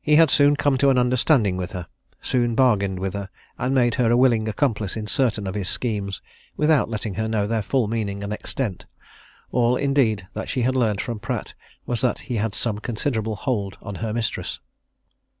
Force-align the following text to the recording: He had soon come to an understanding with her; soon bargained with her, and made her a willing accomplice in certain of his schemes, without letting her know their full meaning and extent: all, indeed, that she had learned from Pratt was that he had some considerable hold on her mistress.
He 0.00 0.14
had 0.14 0.30
soon 0.30 0.54
come 0.54 0.78
to 0.78 0.90
an 0.90 0.96
understanding 0.96 1.56
with 1.56 1.72
her; 1.72 1.88
soon 2.20 2.54
bargained 2.54 3.00
with 3.00 3.14
her, 3.14 3.28
and 3.58 3.74
made 3.74 3.96
her 3.96 4.12
a 4.12 4.16
willing 4.16 4.46
accomplice 4.46 4.94
in 4.96 5.08
certain 5.08 5.44
of 5.44 5.56
his 5.56 5.68
schemes, 5.68 6.22
without 6.56 6.88
letting 6.88 7.14
her 7.14 7.26
know 7.26 7.48
their 7.48 7.62
full 7.62 7.88
meaning 7.88 8.22
and 8.22 8.32
extent: 8.32 8.86
all, 9.50 9.76
indeed, 9.76 10.28
that 10.34 10.48
she 10.48 10.62
had 10.62 10.76
learned 10.76 11.00
from 11.00 11.18
Pratt 11.18 11.54
was 11.84 12.00
that 12.00 12.20
he 12.20 12.36
had 12.36 12.54
some 12.54 12.78
considerable 12.78 13.34
hold 13.34 13.76
on 13.82 13.96
her 13.96 14.12
mistress. 14.12 14.60